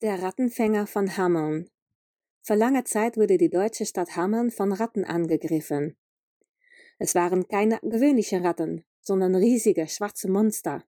Der 0.00 0.22
Rattenfänger 0.22 0.86
von 0.86 1.16
Hameln. 1.16 1.68
Vor 2.42 2.54
langer 2.54 2.84
Zeit 2.84 3.16
wurde 3.16 3.36
die 3.36 3.50
deutsche 3.50 3.84
Stadt 3.84 4.14
Hameln 4.14 4.52
von 4.52 4.72
Ratten 4.72 5.04
angegriffen. 5.04 5.96
Es 6.98 7.16
waren 7.16 7.48
keine 7.48 7.80
gewöhnlichen 7.82 8.46
Ratten, 8.46 8.84
sondern 9.00 9.34
riesige 9.34 9.88
schwarze 9.88 10.30
Monster. 10.30 10.84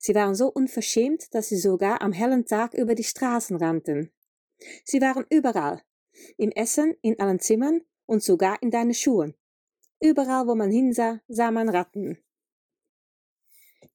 Sie 0.00 0.12
waren 0.16 0.34
so 0.34 0.48
unverschämt, 0.48 1.32
dass 1.36 1.50
sie 1.50 1.56
sogar 1.56 2.02
am 2.02 2.12
hellen 2.12 2.46
Tag 2.46 2.74
über 2.74 2.96
die 2.96 3.04
Straßen 3.04 3.58
rannten. 3.58 4.12
Sie 4.82 5.00
waren 5.00 5.24
überall, 5.30 5.82
im 6.36 6.50
Essen, 6.50 6.96
in 7.02 7.20
allen 7.20 7.38
Zimmern 7.38 7.82
und 8.06 8.24
sogar 8.24 8.60
in 8.60 8.72
deinen 8.72 8.94
Schuhen. 8.94 9.36
Überall, 10.00 10.48
wo 10.48 10.56
man 10.56 10.72
hinsah, 10.72 11.20
sah 11.28 11.52
man 11.52 11.68
Ratten. 11.68 12.18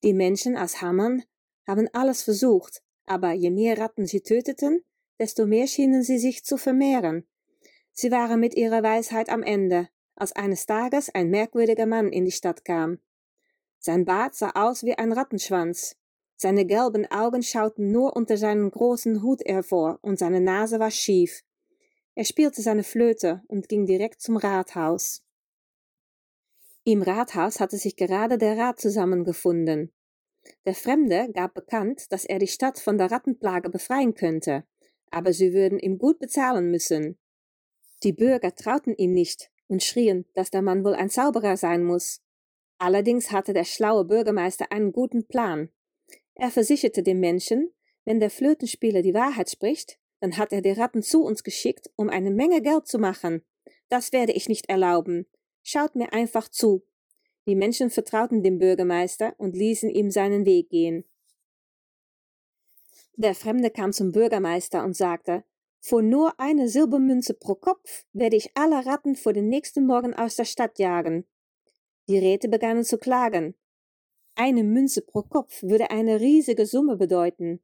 Die 0.05 0.13
Menschen 0.13 0.55
aus 0.55 0.81
Hameln 0.81 1.25
haben 1.67 1.89
alles 1.91 2.23
versucht, 2.23 2.81
aber 3.11 3.33
je 3.33 3.49
mehr 3.49 3.77
Ratten 3.77 4.07
sie 4.07 4.21
töteten, 4.21 4.85
desto 5.19 5.45
mehr 5.45 5.67
schienen 5.67 6.01
sie 6.01 6.17
sich 6.17 6.45
zu 6.45 6.55
vermehren. 6.55 7.27
Sie 7.91 8.09
waren 8.09 8.39
mit 8.39 8.55
ihrer 8.55 8.83
Weisheit 8.83 9.27
am 9.27 9.43
Ende, 9.43 9.89
als 10.15 10.31
eines 10.31 10.65
Tages 10.65 11.13
ein 11.13 11.29
merkwürdiger 11.29 11.85
Mann 11.85 12.13
in 12.13 12.23
die 12.23 12.31
Stadt 12.31 12.63
kam. 12.63 12.99
Sein 13.79 14.05
Bart 14.05 14.33
sah 14.35 14.51
aus 14.51 14.85
wie 14.85 14.97
ein 14.97 15.11
Rattenschwanz. 15.11 15.97
Seine 16.37 16.65
gelben 16.65 17.05
Augen 17.11 17.43
schauten 17.43 17.91
nur 17.91 18.15
unter 18.15 18.37
seinem 18.37 18.71
großen 18.71 19.21
Hut 19.21 19.41
hervor 19.45 19.99
und 20.01 20.17
seine 20.17 20.39
Nase 20.39 20.79
war 20.79 20.89
schief. 20.89 21.43
Er 22.15 22.23
spielte 22.23 22.61
seine 22.61 22.83
Flöte 22.83 23.41
und 23.47 23.67
ging 23.67 23.85
direkt 23.85 24.21
zum 24.21 24.37
Rathaus. 24.37 25.21
Im 26.85 27.01
Rathaus 27.01 27.59
hatte 27.59 27.75
sich 27.77 27.97
gerade 27.97 28.37
der 28.37 28.57
Rat 28.57 28.79
zusammengefunden. 28.79 29.91
Der 30.65 30.75
Fremde 30.75 31.29
gab 31.33 31.53
bekannt, 31.53 32.11
dass 32.11 32.25
er 32.25 32.39
die 32.39 32.47
Stadt 32.47 32.79
von 32.79 32.97
der 32.97 33.11
Rattenplage 33.11 33.69
befreien 33.69 34.13
könnte, 34.13 34.63
aber 35.09 35.33
sie 35.33 35.53
würden 35.53 35.79
ihm 35.79 35.97
gut 35.97 36.19
bezahlen 36.19 36.71
müssen. 36.71 37.17
Die 38.03 38.13
Bürger 38.13 38.55
trauten 38.55 38.95
ihm 38.95 39.13
nicht 39.13 39.51
und 39.67 39.83
schrien, 39.83 40.25
dass 40.33 40.51
der 40.51 40.61
Mann 40.61 40.83
wohl 40.83 40.95
ein 40.95 41.09
Zauberer 41.09 41.57
sein 41.57 41.83
muss. 41.83 42.21
Allerdings 42.77 43.31
hatte 43.31 43.53
der 43.53 43.63
schlaue 43.63 44.05
Bürgermeister 44.05 44.71
einen 44.71 44.91
guten 44.91 45.27
Plan. 45.27 45.69
Er 46.33 46.49
versicherte 46.49 47.03
den 47.03 47.19
Menschen, 47.19 47.71
wenn 48.05 48.19
der 48.19 48.31
Flötenspieler 48.31 49.03
die 49.03 49.13
Wahrheit 49.13 49.49
spricht, 49.49 49.99
dann 50.19 50.37
hat 50.37 50.51
er 50.51 50.61
die 50.61 50.71
Ratten 50.71 51.03
zu 51.03 51.23
uns 51.23 51.43
geschickt, 51.43 51.89
um 51.95 52.09
eine 52.09 52.31
Menge 52.31 52.61
Geld 52.61 52.87
zu 52.87 52.97
machen. 52.97 53.43
Das 53.89 54.11
werde 54.13 54.33
ich 54.33 54.49
nicht 54.49 54.69
erlauben. 54.69 55.27
Schaut 55.63 55.95
mir 55.95 56.13
einfach 56.13 56.47
zu. 56.47 56.83
Die 57.47 57.55
Menschen 57.55 57.89
vertrauten 57.89 58.43
dem 58.43 58.59
Bürgermeister 58.59 59.33
und 59.37 59.55
ließen 59.55 59.89
ihm 59.89 60.11
seinen 60.11 60.45
Weg 60.45 60.69
gehen. 60.69 61.05
Der 63.15 63.35
Fremde 63.35 63.69
kam 63.69 63.91
zum 63.93 64.11
Bürgermeister 64.11 64.83
und 64.83 64.95
sagte, 64.95 65.43
für 65.79 66.03
nur 66.03 66.39
eine 66.39 66.69
Silbermünze 66.69 67.33
pro 67.33 67.55
Kopf 67.55 68.05
werde 68.13 68.35
ich 68.35 68.51
alle 68.55 68.85
Ratten 68.85 69.15
vor 69.15 69.33
den 69.33 69.49
nächsten 69.49 69.87
Morgen 69.87 70.13
aus 70.13 70.35
der 70.35 70.45
Stadt 70.45 70.77
jagen. 70.77 71.25
Die 72.07 72.19
Räte 72.19 72.49
begannen 72.49 72.83
zu 72.83 72.99
klagen. 72.99 73.55
Eine 74.35 74.63
Münze 74.63 75.01
pro 75.01 75.23
Kopf 75.23 75.63
würde 75.63 75.89
eine 75.89 76.19
riesige 76.19 76.67
Summe 76.67 76.97
bedeuten. 76.97 77.61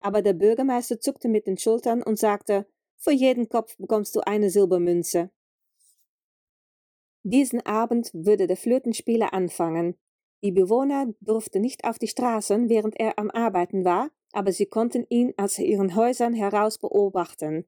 Aber 0.00 0.22
der 0.22 0.32
Bürgermeister 0.32 0.98
zuckte 0.98 1.28
mit 1.28 1.46
den 1.46 1.58
Schultern 1.58 2.02
und 2.02 2.18
sagte, 2.18 2.66
für 2.96 3.12
jeden 3.12 3.48
Kopf 3.48 3.76
bekommst 3.76 4.16
du 4.16 4.20
eine 4.20 4.50
Silbermünze. 4.50 5.30
Diesen 7.30 7.60
Abend 7.66 8.10
würde 8.14 8.46
der 8.46 8.56
Flötenspieler 8.56 9.34
anfangen. 9.34 9.96
Die 10.42 10.50
Bewohner 10.50 11.12
durften 11.20 11.60
nicht 11.60 11.84
auf 11.84 11.98
die 11.98 12.06
Straßen, 12.08 12.70
während 12.70 12.98
er 12.98 13.18
am 13.18 13.30
Arbeiten 13.30 13.84
war, 13.84 14.08
aber 14.32 14.50
sie 14.50 14.64
konnten 14.64 15.04
ihn 15.10 15.34
aus 15.36 15.58
ihren 15.58 15.94
Häusern 15.94 16.32
heraus 16.32 16.78
beobachten. 16.78 17.66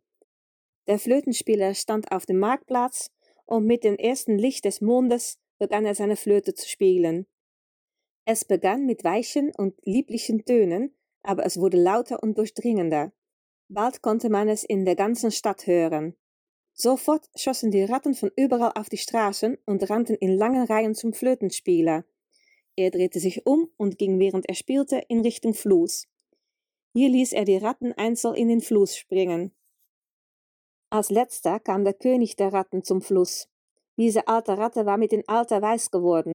Der 0.86 0.98
Flötenspieler 0.98 1.74
stand 1.74 2.10
auf 2.10 2.24
dem 2.24 2.38
Marktplatz 2.38 3.10
und 3.44 3.66
mit 3.66 3.84
dem 3.84 3.96
ersten 3.96 4.38
Licht 4.38 4.64
des 4.64 4.80
Mondes 4.80 5.38
begann 5.58 5.84
er 5.84 5.94
seine 5.94 6.16
Flöte 6.16 6.54
zu 6.54 6.66
spielen. 6.66 7.26
Es 8.24 8.46
begann 8.46 8.86
mit 8.86 9.04
weichen 9.04 9.52
und 9.54 9.74
lieblichen 9.84 10.46
Tönen, 10.46 10.96
aber 11.22 11.44
es 11.44 11.60
wurde 11.60 11.76
lauter 11.76 12.22
und 12.22 12.38
durchdringender. 12.38 13.12
Bald 13.68 14.00
konnte 14.00 14.30
man 14.30 14.48
es 14.48 14.64
in 14.64 14.86
der 14.86 14.96
ganzen 14.96 15.30
Stadt 15.30 15.66
hören. 15.66 16.16
Sofort 16.80 17.28
schossen 17.36 17.70
die 17.70 17.84
Ratten 17.84 18.14
von 18.14 18.32
überall 18.36 18.72
auf 18.74 18.88
die 18.88 18.96
Straßen 18.96 19.58
und 19.66 19.90
rannten 19.90 20.16
in 20.16 20.38
langen 20.38 20.64
Reihen 20.64 20.94
zum 20.94 21.12
Flötenspieler. 21.12 22.06
Er 22.74 22.90
drehte 22.90 23.20
sich 23.20 23.44
um 23.44 23.68
und 23.76 23.98
ging, 23.98 24.18
während 24.18 24.48
er 24.48 24.54
spielte, 24.54 25.02
in 25.08 25.20
Richtung 25.20 25.52
Fluss. 25.52 26.08
Hier 26.94 27.10
ließ 27.10 27.34
er 27.34 27.44
die 27.44 27.58
Ratten 27.58 27.92
einzeln 27.92 28.34
in 28.34 28.48
den 28.48 28.62
Fluss 28.62 28.96
springen. 28.96 29.52
Als 30.88 31.10
letzter 31.10 31.60
kam 31.60 31.84
der 31.84 31.92
König 31.92 32.36
der 32.36 32.54
Ratten 32.54 32.82
zum 32.82 33.02
Fluss. 33.02 33.50
Diese 33.98 34.26
alte 34.26 34.56
Ratte 34.56 34.86
war 34.86 34.96
mit 34.96 35.12
dem 35.12 35.22
Alter 35.26 35.60
weiß 35.60 35.90
geworden. 35.90 36.32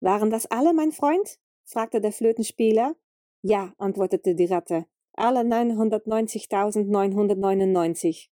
Waren 0.00 0.30
das 0.30 0.46
alle, 0.46 0.72
mein 0.72 0.92
Freund? 0.92 1.38
fragte 1.66 2.00
der 2.00 2.12
Flötenspieler. 2.12 2.96
Ja, 3.42 3.74
antwortete 3.76 4.34
die 4.34 4.46
Ratte. 4.46 4.86
Alle 5.12 5.40
990.999. 5.40 8.30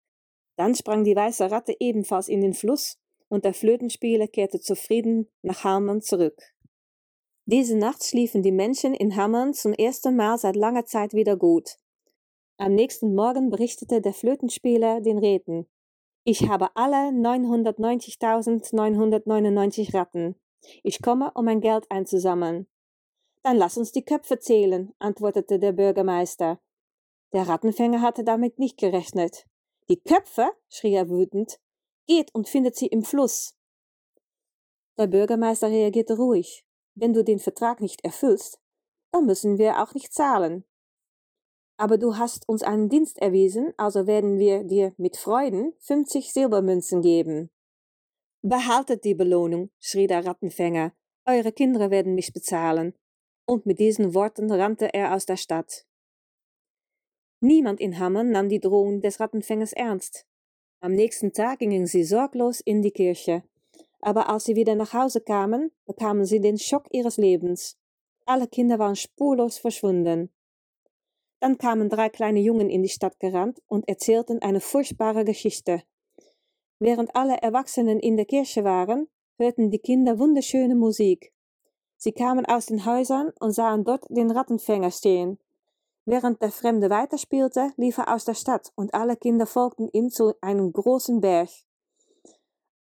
Dann 0.56 0.74
sprang 0.74 1.04
die 1.04 1.14
weiße 1.14 1.50
Ratte 1.50 1.76
ebenfalls 1.78 2.28
in 2.28 2.40
den 2.40 2.54
Fluss 2.54 2.98
und 3.28 3.44
der 3.44 3.54
Flötenspieler 3.54 4.28
kehrte 4.28 4.60
zufrieden 4.60 5.28
nach 5.42 5.64
Hameln 5.64 6.00
zurück. 6.00 6.40
Diese 7.44 7.76
Nacht 7.76 8.04
schliefen 8.04 8.42
die 8.42 8.52
Menschen 8.52 8.94
in 8.94 9.16
Hameln 9.16 9.54
zum 9.54 9.72
ersten 9.72 10.16
Mal 10.16 10.38
seit 10.38 10.56
langer 10.56 10.84
Zeit 10.84 11.14
wieder 11.14 11.36
gut. 11.36 11.76
Am 12.58 12.74
nächsten 12.74 13.14
Morgen 13.14 13.50
berichtete 13.50 14.00
der 14.00 14.14
Flötenspieler 14.14 15.00
den 15.00 15.18
Räten. 15.18 15.68
Ich 16.24 16.48
habe 16.48 16.74
alle 16.74 17.10
990.999 17.10 19.94
Ratten. 19.94 20.34
Ich 20.82 21.00
komme, 21.02 21.30
um 21.34 21.44
mein 21.44 21.60
Geld 21.60 21.88
einzusammeln. 21.90 22.66
Dann 23.44 23.58
lass 23.58 23.76
uns 23.76 23.92
die 23.92 24.04
Köpfe 24.04 24.40
zählen, 24.40 24.92
antwortete 24.98 25.60
der 25.60 25.70
Bürgermeister. 25.70 26.58
Der 27.32 27.46
Rattenfänger 27.46 28.02
hatte 28.02 28.24
damit 28.24 28.58
nicht 28.58 28.76
gerechnet. 28.76 29.46
Die 29.88 30.00
Köpfe, 30.00 30.50
schrie 30.68 30.94
er 30.94 31.08
wütend, 31.08 31.60
geht 32.06 32.34
und 32.34 32.48
findet 32.48 32.76
sie 32.76 32.86
im 32.86 33.02
Fluss. 33.02 33.56
Der 34.98 35.06
Bürgermeister 35.06 35.68
reagierte 35.68 36.16
ruhig. 36.16 36.64
Wenn 36.94 37.12
du 37.12 37.22
den 37.22 37.38
Vertrag 37.38 37.80
nicht 37.80 38.02
erfüllst, 38.04 38.58
dann 39.12 39.26
müssen 39.26 39.58
wir 39.58 39.82
auch 39.82 39.94
nicht 39.94 40.12
zahlen. 40.12 40.64
Aber 41.78 41.98
du 41.98 42.16
hast 42.16 42.48
uns 42.48 42.62
einen 42.62 42.88
Dienst 42.88 43.18
erwiesen, 43.18 43.74
also 43.76 44.06
werden 44.06 44.38
wir 44.38 44.64
dir 44.64 44.94
mit 44.96 45.16
Freuden 45.16 45.74
50 45.80 46.32
Silbermünzen 46.32 47.02
geben. 47.02 47.50
Behaltet 48.42 49.04
die 49.04 49.14
Belohnung, 49.14 49.70
schrie 49.78 50.06
der 50.06 50.24
Rattenfänger. 50.24 50.92
Eure 51.26 51.52
Kinder 51.52 51.90
werden 51.90 52.14
mich 52.14 52.32
bezahlen. 52.32 52.94
Und 53.46 53.66
mit 53.66 53.78
diesen 53.78 54.14
Worten 54.14 54.50
rannte 54.50 54.92
er 54.94 55.14
aus 55.14 55.26
der 55.26 55.36
Stadt. 55.36 55.85
Niemand 57.40 57.80
in 57.80 57.98
Hammern 57.98 58.30
nahm 58.30 58.48
die 58.48 58.60
Drohung 58.60 59.00
des 59.00 59.20
Rattenfängers 59.20 59.72
ernst. 59.72 60.26
Am 60.80 60.92
nächsten 60.92 61.32
Tag 61.32 61.58
gingen 61.58 61.86
sie 61.86 62.04
sorglos 62.04 62.60
in 62.60 62.82
die 62.82 62.90
Kirche. 62.90 63.42
Aber 64.00 64.28
als 64.28 64.44
sie 64.44 64.56
wieder 64.56 64.74
nach 64.74 64.92
Hause 64.92 65.20
kamen, 65.20 65.70
bekamen 65.84 66.24
sie 66.24 66.40
den 66.40 66.58
Schock 66.58 66.86
ihres 66.92 67.16
Lebens. 67.16 67.76
Alle 68.24 68.46
Kinder 68.46 68.78
waren 68.78 68.96
spurlos 68.96 69.58
verschwunden. 69.58 70.30
Dann 71.40 71.58
kamen 71.58 71.88
drei 71.88 72.08
kleine 72.08 72.40
Jungen 72.40 72.70
in 72.70 72.82
die 72.82 72.88
Stadt 72.88 73.20
gerannt 73.20 73.60
und 73.66 73.88
erzählten 73.88 74.40
eine 74.40 74.60
furchtbare 74.60 75.24
Geschichte. 75.24 75.82
Während 76.78 77.14
alle 77.14 77.36
Erwachsenen 77.42 78.00
in 78.00 78.16
der 78.16 78.26
Kirche 78.26 78.64
waren, 78.64 79.08
hörten 79.38 79.70
die 79.70 79.78
Kinder 79.78 80.18
wunderschöne 80.18 80.74
Musik. 80.74 81.32
Sie 81.96 82.12
kamen 82.12 82.46
aus 82.46 82.66
den 82.66 82.84
Häusern 82.84 83.32
und 83.40 83.52
sahen 83.52 83.84
dort 83.84 84.04
den 84.08 84.30
Rattenfänger 84.30 84.90
stehen, 84.90 85.38
Während 86.08 86.40
der 86.40 86.52
Fremde 86.52 86.88
weiterspielte, 86.88 87.72
lief 87.76 87.98
er 87.98 88.14
aus 88.14 88.24
der 88.24 88.34
Stadt 88.34 88.72
und 88.76 88.94
alle 88.94 89.16
Kinder 89.16 89.44
folgten 89.44 89.88
ihm 89.92 90.08
zu 90.08 90.34
einem 90.40 90.72
großen 90.72 91.20
Berg. 91.20 91.48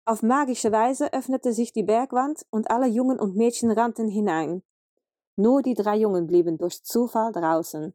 Auf 0.06 0.22
magische 0.22 0.72
Weise 0.72 1.12
öffnete 1.12 1.52
sich 1.52 1.74
die 1.74 1.82
Bergwand 1.82 2.46
und 2.50 2.70
alle 2.70 2.86
Jungen 2.86 3.20
und 3.20 3.36
Mädchen 3.36 3.70
rannten 3.70 4.08
hinein. 4.08 4.62
Nur 5.36 5.60
die 5.60 5.74
drei 5.74 5.98
Jungen 5.98 6.26
blieben 6.26 6.56
durch 6.56 6.82
Zufall 6.82 7.30
draußen. 7.32 7.94